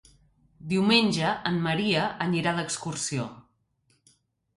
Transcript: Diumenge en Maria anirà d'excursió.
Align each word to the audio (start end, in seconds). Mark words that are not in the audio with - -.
Diumenge 0.69 1.33
en 1.49 1.59
Maria 1.65 2.05
anirà 2.25 2.53
d'excursió. 2.61 3.27